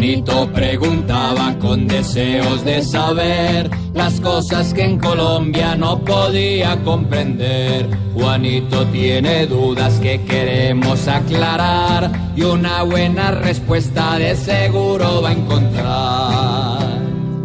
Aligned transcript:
Juanito 0.00 0.50
preguntaba 0.50 1.58
con 1.58 1.86
deseos 1.86 2.64
de 2.64 2.80
saber 2.80 3.68
las 3.92 4.18
cosas 4.18 4.72
que 4.72 4.82
en 4.82 4.98
Colombia 4.98 5.76
no 5.76 6.02
podía 6.02 6.82
comprender. 6.82 7.86
Juanito 8.14 8.86
tiene 8.86 9.46
dudas 9.46 10.00
que 10.00 10.22
queremos 10.22 11.06
aclarar 11.06 12.10
y 12.34 12.40
una 12.44 12.82
buena 12.82 13.30
respuesta 13.30 14.16
de 14.16 14.36
seguro 14.36 15.20
va 15.20 15.28
a 15.28 15.32
encontrar. 15.32 16.98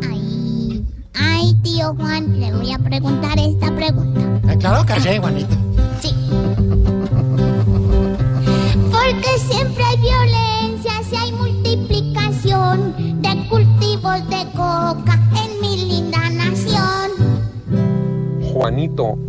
Ay, 0.09 0.85
ay, 1.13 1.53
tío 1.61 1.93
Juan, 1.95 2.39
le 2.39 2.53
voy 2.53 2.71
a 2.71 2.79
preguntar 2.79 3.37
esta 3.37 3.75
pregunta. 3.75 4.21
Eh, 4.53 4.57
Claro 4.57 4.85
que 4.85 5.01
sí, 5.01 5.09
Juanito. 5.19 5.57
Sí. 5.99 6.15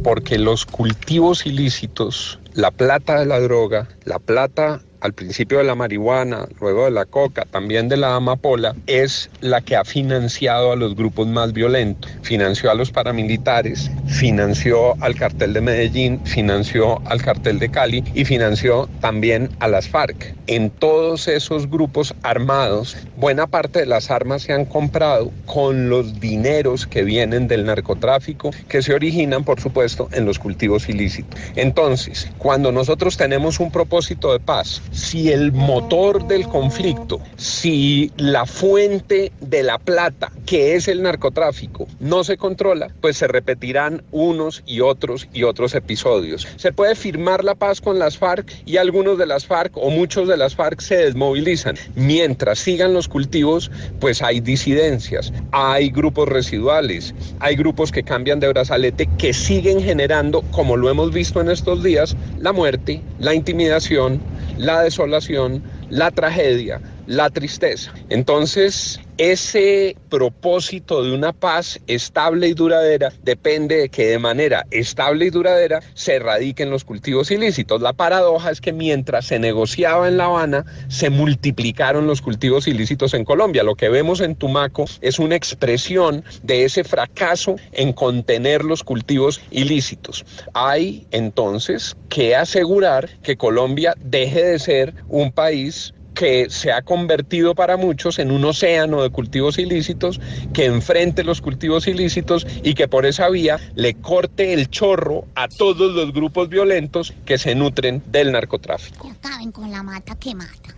Porque 0.03 0.39
los 0.39 0.65
cultivos 0.67 1.47
ilícitos, 1.47 2.41
la 2.55 2.70
plata 2.70 3.20
de 3.20 3.27
la 3.27 3.41
droga, 3.41 3.89
la 4.05 4.19
plata 4.19 4.81
al 5.07 5.12
principio 5.12 5.59
de 5.59 5.65
la 5.65 5.77
marihuana, 5.77 6.49
luego 6.61 6.85
de 6.85 6.91
la 6.91 7.05
coca, 7.05 7.47
también 7.49 7.89
de 7.89 7.97
la 7.97 8.17
amapola, 8.17 8.75
es 8.89 9.31
la 9.41 9.61
que 9.61 9.77
ha 9.77 9.85
financiado 9.85 10.73
a 10.73 10.77
los 10.77 10.97
grupos 10.97 11.29
más 11.29 11.53
violentos. 11.53 12.11
Financió 12.23 12.73
a 12.73 12.75
los 12.75 12.91
paramilitares, 12.91 13.89
financió 14.09 15.01
al 15.01 15.15
cartel 15.15 15.53
de 15.53 15.61
Medellín, 15.61 16.21
financió 16.27 17.01
al 17.07 17.23
cartel 17.23 17.61
de 17.61 17.71
Cali 17.71 18.03
y 18.15 18.25
financió 18.25 18.89
también 19.01 19.49
a 19.61 19.69
las 19.69 19.89
FARC. 19.89 20.34
En 20.49 20.71
todos 20.71 21.29
esos 21.29 21.71
grupos 21.71 22.12
armados, 22.23 22.97
buena 23.17 23.47
parte 23.47 23.81
de 23.81 23.87
las 23.87 24.11
armas 24.11 24.43
se 24.43 24.53
han 24.53 24.65
comprado 24.65 25.31
con 25.45 25.89
los 25.89 26.19
dineros 26.19 26.87
que 26.87 27.05
vienen 27.05 27.47
del 27.47 27.65
narcotráfico, 27.65 28.51
que 28.69 28.83
se 28.83 28.93
originan, 28.93 29.45
por 29.45 29.61
supuesto, 29.61 30.09
en 30.12 30.25
los 30.25 30.41
cultivos 30.41 30.89
ilícitos. 30.89 31.41
Entonces, 31.55 32.29
cuando 32.39 32.73
nosotros 32.73 33.17
tenemos 33.17 33.61
un 33.61 33.71
propósito 33.71 34.33
de 34.33 34.41
paz, 34.41 34.83
si 34.97 35.31
el 35.31 35.53
motor 35.53 36.27
del 36.27 36.49
conflicto, 36.49 37.21
si 37.37 38.11
la 38.17 38.47
fuente 38.47 39.31
de 39.41 39.63
la 39.63 39.79
plata, 39.79 40.33
que 40.47 40.75
es 40.75 40.89
el 40.89 41.03
narcotráfico, 41.03 41.87
no 42.01 42.25
se 42.25 42.39
controla, 42.39 42.89
pues 43.03 43.19
se 43.19 43.29
repetirán 43.29 44.03
unos 44.11 44.63
y 44.67 44.81
otros 44.81 45.29
y 45.35 45.43
otros 45.43 45.75
episodios. 45.75 46.49
Se 46.57 46.73
puede 46.73 46.95
firmar 46.95 47.45
la 47.45 47.55
paz 47.55 47.81
con 47.81 47.99
las 47.99 48.17
FARC 48.17 48.51
y 48.65 48.79
algunos 48.79 49.19
de 49.19 49.27
las 49.27 49.47
FARC 49.47 49.77
o 49.77 49.91
muchos 49.91 50.29
de 50.29 50.39
las 50.39 50.55
FARC 50.55 50.81
se 50.81 50.97
desmovilizan. 50.97 51.77
Mientras 51.95 52.59
sigan 52.59 52.95
los 52.95 53.07
cultivos, 53.07 53.71
pues 54.01 54.23
hay 54.23 54.41
disidencias, 54.41 55.33
hay 55.53 55.91
grupos 55.91 56.29
residuales, 56.29 57.15
hay 57.41 57.55
grupos 57.56 57.93
que 57.93 58.03
cambian 58.03 58.41
de 58.41 58.49
brazalete 58.49 59.09
que 59.19 59.35
siguen 59.35 59.83
generando, 59.83 60.41
como 60.53 60.77
lo 60.77 60.89
hemos 60.89 61.12
visto 61.12 61.41
en 61.41 61.51
estos 61.51 61.83
días, 61.83 62.17
la 62.41 62.53
muerte, 62.53 63.03
la 63.19 63.35
intimidación, 63.35 64.21
la 64.56 64.83
desolación, 64.83 65.62
la 65.91 66.11
tragedia, 66.11 66.81
la 67.06 67.31
tristeza. 67.31 67.93
Entonces, 68.09 69.00
ese 69.19 69.97
propósito 70.10 71.03
de 71.03 71.12
una 71.12 71.32
paz 71.32 71.81
estable 71.87 72.49
y 72.49 72.54
duradera 72.54 73.12
depende 73.22 73.77
de 73.77 73.88
que 73.88 74.06
de 74.06 74.19
manera 74.19 74.66
estable 74.71 75.27
y 75.27 75.31
duradera 75.31 75.81
se 75.94 76.16
erradiquen 76.16 76.71
los 76.71 76.84
cultivos 76.84 77.31
ilícitos. 77.31 77.81
La 77.81 77.93
paradoja 77.93 78.50
es 78.50 78.60
que 78.60 78.72
mientras 78.72 79.26
se 79.26 79.38
negociaba 79.38 80.09
en 80.09 80.16
La 80.19 80.26
Habana, 80.26 80.65
se 80.88 81.10
multiplicaron 81.10 82.06
los 82.06 82.21
cultivos 82.21 82.69
ilícitos 82.69 83.15
en 83.15 83.25
Colombia. 83.25 83.62
Lo 83.62 83.75
que 83.75 83.88
vemos 83.88 84.21
en 84.21 84.37
Tumaco 84.37 84.84
es 85.00 85.19
una 85.19 85.37
expresión 85.37 86.25
de 86.43 86.65
ese 86.65 86.84
fracaso 86.84 87.56
en 87.72 87.93
contener 87.93 88.65
los 88.65 88.84
cultivos 88.84 89.41
ilícitos. 89.50 90.25
Hay 90.53 91.06
entonces 91.10 91.97
que 92.09 92.37
asegurar 92.37 93.09
que 93.22 93.37
Colombia 93.37 93.94
deje 93.99 94.43
de 94.43 94.59
ser 94.59 94.94
un 95.09 95.32
país 95.32 95.94
que 96.16 96.49
se 96.49 96.72
ha 96.72 96.82
convertido 96.82 97.54
para 97.54 97.77
muchos 97.77 98.19
en 98.19 98.32
un 98.32 98.44
océano 98.47 99.03
de 99.03 99.10
cultivos 99.10 99.59
ilícitos, 99.59 100.19
que 100.53 100.65
enfrente 100.65 101.22
los 101.22 101.43
cultivos 101.43 101.87
ilícitos 101.87 102.47
y 102.62 102.75
que 102.75 102.88
por 102.88 103.04
esa 103.04 103.28
vía 103.28 103.60
le 103.75 103.94
corte 103.94 104.55
el 104.55 104.71
chorro 104.71 105.26
a 105.34 105.47
todos 105.47 105.94
los 105.94 106.12
grupos 106.12 106.49
violentos 106.49 107.12
que 107.26 107.37
se 107.37 107.55
nutren 107.55 108.03
del 108.06 108.32
narcotráfico. 108.32 109.06
Que 109.06 109.28
acaben 109.28 109.53
con 109.53 109.71
la 109.71 109.82
mata 109.82 110.16
que 110.16 110.34
mata. 110.34 110.75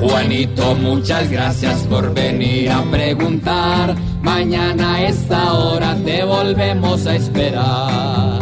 Juanito, 0.00 0.74
muchas 0.76 1.28
gracias 1.28 1.80
por 1.82 2.14
venir 2.14 2.70
a 2.70 2.82
preguntar. 2.84 3.96
Mañana 4.20 4.94
a 4.94 5.06
esta 5.08 5.54
hora 5.54 5.96
te 6.04 6.24
volvemos 6.24 7.06
a 7.06 7.16
esperar. 7.16 8.41